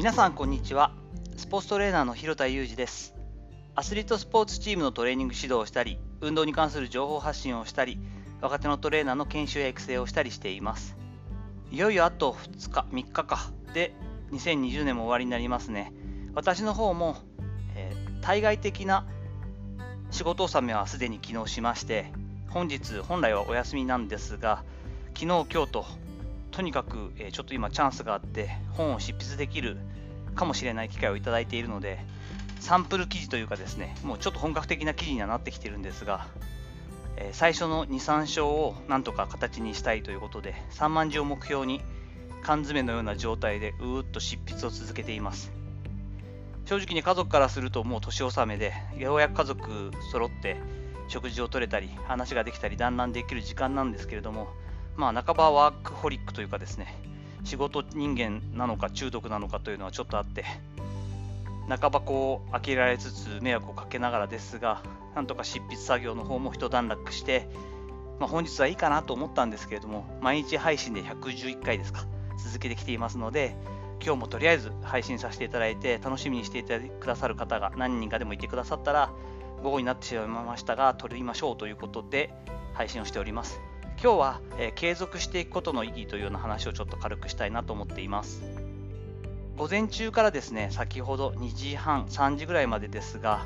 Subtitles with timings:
[0.00, 0.92] 皆さんこんにちは。
[1.36, 3.14] スポーツトレーナーの広田裕二です。
[3.74, 7.98] アスリートスポーツチームのトレーニング指導をしたり運動に関する情報発信をしたり
[8.40, 10.96] 若手のトレーナーの研修や育成をしたりしています。
[11.70, 13.50] いよいよあと2日3日か。
[13.74, 13.92] で
[14.32, 15.92] 2020年も終わりになりますね。
[16.32, 17.18] 私の方も、
[17.76, 19.04] えー、対外的な
[20.10, 22.10] 仕事納めはすでに昨日しまして
[22.48, 24.64] 本日本来はお休みなんですが
[25.08, 25.84] 昨日今日と
[26.60, 29.78] とにかく、えちょっと今チャンスがあって本を執筆できる
[30.34, 32.04] かもしれない機会をいただいているので
[32.60, 36.26] サンプル記事というかですねもうちょっと本格的な記事にはなってきてるんですが、
[37.16, 41.80] え最初の23章をなんとか形にしたいということで3万字を目標に
[42.42, 45.52] 缶詰のような状態でうーっと執筆を続けています。
[46.66, 50.58] 正直に家族からするともう年納めでようやく家族揃って
[51.08, 54.48] 食事をとれたり話ができたり団らんできる時間なんですけれども
[54.96, 56.94] まあ、半ばワークホリックというかですね、
[57.44, 60.44] 仕事人間なのか中毒なのかというのはちょっとあって、
[61.68, 64.82] 半ばこう、呆られつつ迷惑をかけながらですが、
[65.14, 67.48] なんとか執筆作業の方も一段落して、
[68.18, 72.04] まあ、本日はいいかなと思ったんですけれども、毎日配信で111回ですか、
[72.42, 73.56] 続けてきていますので、
[74.02, 79.10] 今日もとりあえず配信させていただいて、楽しみにしていてくださる方が何人かでもいてくださったら、
[79.62, 82.34] 午後になってしまいましたが、撮りましょうということで、
[82.74, 83.60] 配信をしております。
[84.02, 88.42] 今日は、え、継続していくことの意義というような話をちょっと軽くしたいなと思っています。
[89.58, 93.44] 午前中からですね先ほど2時半3時ぐらいまでですが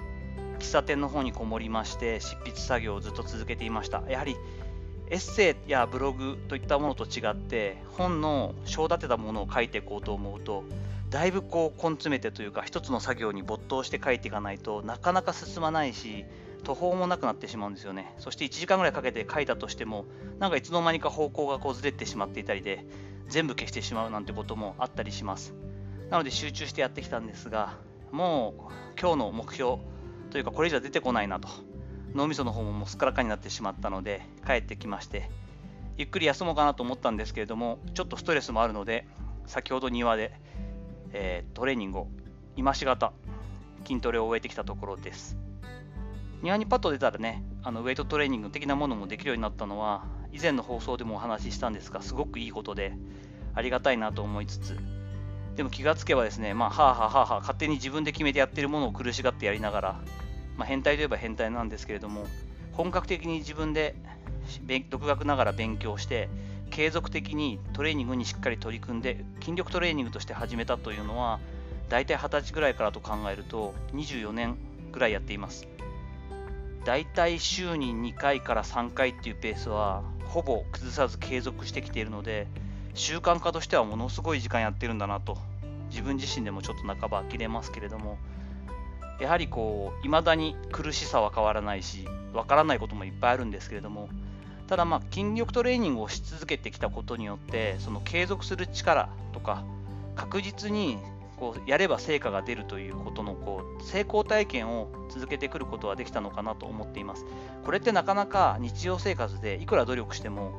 [0.61, 4.05] 喫茶店の方にこもりまして執筆作業をずっと続けていました。
[4.08, 4.36] やはり
[5.11, 10.62] エッセイやブログといったものと違って本の章立てたものを書いていこうと思うと
[11.11, 16.24] だいぶこう根詰めてというか一つの作業に没頭して書いていかないとなかなか進まないし
[16.65, 18.15] 途方もなくなってしまうんですよね。
[18.19, 20.07] そして1時間ぐらいかけて書いたとしても、
[20.39, 22.84] なんかいつの間にか方向がこうずれてしまっていたりで、
[23.29, 25.55] 全部消してしまうなんてこともあったりします。
[26.11, 27.79] なので集中してやってきたんですが、
[28.11, 29.79] もう今日の目標
[30.30, 31.48] というかこれ以上出てこないなと、
[32.14, 35.30] 脳みその方ももうすっからかになってしまったので、帰ってきまして、
[35.97, 39.07] ゆっくり休もうかなと思ったんですけれども、ちょっとストレスもあるので、
[39.47, 40.33] 先ほど庭で、
[41.13, 42.08] えー、トレーニングを
[42.57, 43.13] 今しがた
[43.86, 45.43] 筋トレを終えてきたところです。
[46.44, 52.92] 庭にパッと出たらね、あのウェイトトレーニング的なものもできるようになったのは、以前の放送でもお話ししたんですが、すごくいいことで、
[53.55, 54.78] ありがたいなと思いつつ、
[55.56, 60.00] でも気がつけばですね、まあ、はあはあはあはあ、勝手に自分で決めてやってるものを苦しがってやりながら、
[60.58, 62.27] まあ、変態といえば変態なんですけれども、
[62.72, 63.94] 本格的に自分で
[64.90, 66.28] 独学ながら勉強して、
[66.68, 71.40] 継続的にトレーニングにしっかり取り組んで、筋力トレーニングとして始めたというのは、
[71.88, 74.58] 大体20歳ぐらいからと考えると、24年
[74.92, 75.73] ぐらいやっています。
[76.84, 82.46] 大体週に2回から3回っていうペースはほぼ崩さず継続してきているので
[82.95, 85.39] 習慣化としてはものすごい時間やってるんだなと
[85.90, 88.18] 自分自身でもちょっと半ば呆れますけれども
[89.20, 94.08] やはりこう未だに苦しさは変わらないしわからないこともいっぱいあるんですけれども
[94.67, 99.64] ただまあ筋力トレーニングをし続けてきたことによってその継続する力とか
[100.17, 100.98] 確実に
[101.39, 107.24] こうやれば成果が出るということのこう成功体験を続けてくることができたのかなと思っています。
[107.64, 110.52] これってなかなか日常生活でいくら努力しても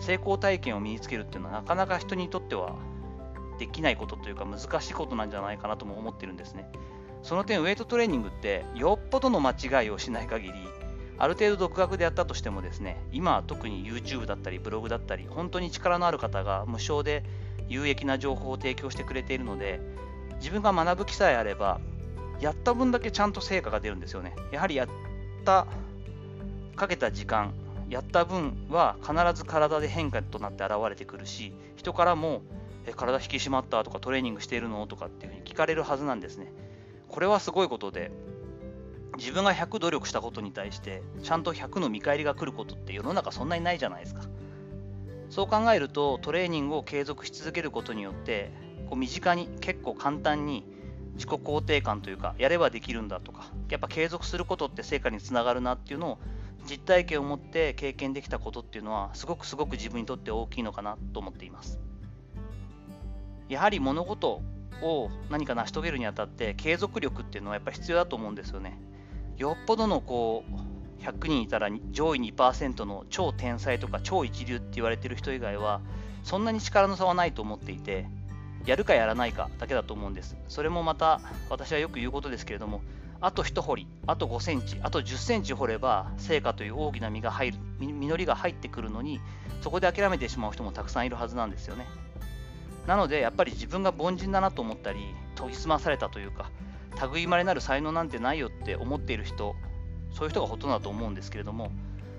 [0.00, 2.76] 成功体験を身につけるっていうのはなかなか人にとっては
[3.58, 6.70] できないことというか難しいことなんじゃないかなとも思ってるんですね。
[7.22, 10.52] その点ウェイトトレーニングってよっぽどの間違いをしない限り
[11.18, 17.24] ある程度独学でやったとしてもですね今は特に YouTube だったりブログだったり本当に力のある方が無償で
[17.68, 19.80] 有益な情報を提供してくれているので
[20.38, 21.80] 自分が学ぶ気さえあれば、
[22.40, 24.34] やった分だけちゃんと成果が出るんですよね。
[24.52, 24.88] やはりやっ
[25.44, 25.66] た、
[26.76, 27.54] かけた時間、
[27.88, 32.42] やった分は必ず体で変化となって現れてくるし、人からも、
[32.86, 36.52] え体引き締まったとかトレーニングしているのとかっていうふうに聞かれるはずなんですね。
[37.08, 38.10] これはすごいことで、
[39.16, 44.22] 自分が100努力したことに対して、ちゃんと100の見返りが来ることって世の中そんなにないじゃないですか。
[45.30, 48.52] そう考えると、トレーニングを継続し続けることによって、
[48.88, 50.64] こう身近に結構簡単に
[51.14, 56.18] 自己肯定感というかやればできるんだとかやっぱ継続することって成果につながるなっていうのを
[56.68, 61.78] 実体験を持って経験できたことっていうのはすごくすごく自分にとって大きいのかなと思っています。
[63.48, 64.42] やはり物事
[64.82, 68.78] を何か成し遂げるにあたって継続力っていうのはやっぱ必要だと思うんですよね。
[69.38, 70.44] よっぽどのこ
[71.00, 75.80] う100人いたら上位2%の超天才とか超一流って言われてる人以外は
[76.24, 78.08] そんなに力の差はないと思っていて
[78.66, 80.36] やるかやらないかだけだと思うんです。
[80.48, 82.82] それもまた私はよく言うことですけれども、
[83.20, 89.20] あと1掘り、あと5センチ、あと10センチ掘れば成果という大きな実が入る、実りが入ってくるのに、
[89.62, 91.86] そこで諦めてしまう人もたくさんいるはずなんですよね。
[92.86, 95.00] なのでやっぱり自分が凡人だなと思ったり
[95.36, 96.50] 研ぎ澄まされたというか
[97.12, 99.54] 類まれなる才能なんてないよって思っている人
[100.12, 101.70] そういう人がほとんどだと思うんですけれども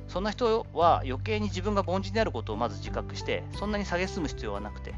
[0.07, 4.93] そんな人は余計に自分が凡人であることをまず自覚してそんなに蔑む必要はなくて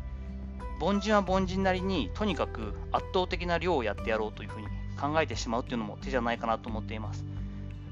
[0.80, 4.68] 凡人は凡人なりにとにかく圧倒的な量をやってやろうというふうに
[5.00, 7.26] 考えてしまうっていうのも手じゃないかなと思っています。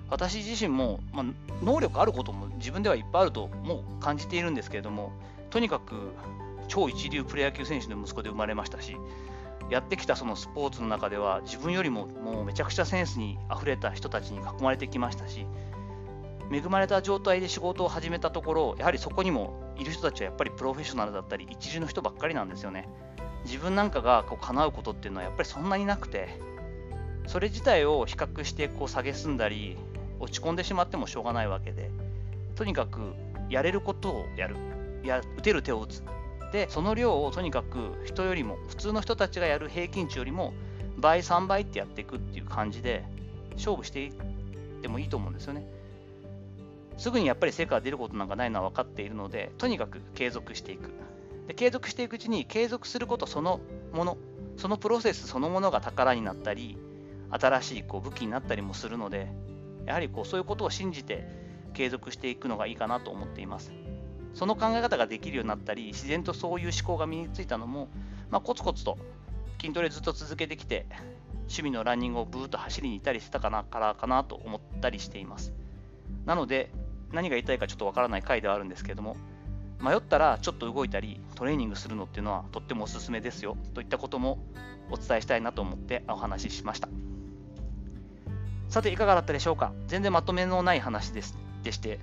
[0.09, 1.25] 私自身も、まあ、
[1.63, 5.11] 能力あることも自分ではいっぱいあるともう感じているんですけれども
[5.49, 6.13] とにかく
[6.67, 8.95] 超一流プロ野球選手の息子で生まれましたし
[9.69, 15.45] やってきたそのスポーツの中では自分よりももうめちゃくちゃセンスにあふれた人たちに囲まれてきましたし
[16.51, 22.87] 恵まれた状態で仕事を始めたところやはりそこにもいる人たちはやっぱりプロフェッショナルだったり一流の人ばっかりなんですよね。
[23.45, 26.39] 自分なんかがこう叶うことっていうのはやっぱりそんなになくて
[27.27, 29.77] それ自体を比較してこう蔑んだり
[30.19, 31.91] 落ち込んでしまってもしょうがないわけで
[32.55, 33.13] とにかく
[33.49, 34.55] やれることをやる。
[35.03, 36.03] や打てる手を打つ。
[36.51, 40.53] でその量をとにかく人よりも普通の人たちがやる平均値よりも
[40.97, 43.03] 倍3倍ってやっていくっていう感じで
[43.55, 44.13] 勝負していっ
[44.81, 45.76] てもいいと思うんですよね。
[46.97, 50.93] すぐにやっぱり成果が出ることなんかないのは分かっているのでとにかく継続していく。
[51.47, 53.61] で継続していくうちに継続することその
[53.93, 54.17] もの
[54.57, 56.77] そのプロセスそのものが宝になったり
[57.29, 59.27] 新しいこう武器になったりもするので
[59.85, 61.25] やはりこうそういうことを信じて
[61.73, 63.71] 継続していくのがいいかなと思っています。
[64.33, 67.87] その考え方ができるようになったり自然とそういう思考が身についたのも、
[68.29, 68.99] まあ、コツコツと
[69.59, 70.85] 筋トレずっと続けてきて
[71.47, 75.53] 趣味のランニングをブーッと走りに行ったりしてたかなからかなと思ったりしています。
[76.25, 76.69] なので
[77.11, 79.17] 何が言いたいかちょっとわからない回ではあるんですけれども
[79.81, 84.39] 迷ったらちょっと動いたりトレーニングするのっていうのはとってもおすすめですよといったことも
[84.89, 86.89] お伝えしたいなと思ってお話ししました
[88.69, 89.71] さていかがだったでしょうか？
[89.87, 91.99] 全然まとめのない話ですでして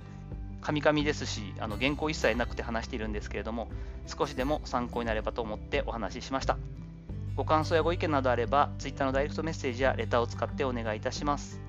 [0.61, 3.69] カミカミですし、あの原稿一切なくて話しているんですけれども、
[4.07, 6.57] 少しでも参考になればと思ってお話ししました。
[7.35, 11.61] ご感想やご意見などあれば、Twitter のダイレクトメッセージやレターを使ってお願いいたします。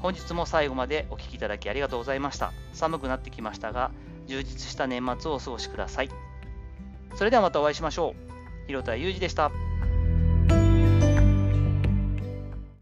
[0.00, 2.52] 本日も最後までお聴きいただきありがとうございました。
[2.72, 3.90] 寒くなってきましたが、
[4.26, 6.10] 充実した年末をお過ごしください。
[7.16, 8.66] それではまたお会いしましょう。
[8.66, 9.50] 広田裕二でした。